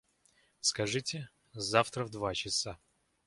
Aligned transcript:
Скажите, 0.61 1.29
завтра 1.53 2.05
в 2.05 2.09
два 2.09 2.33
часа. 2.33 2.79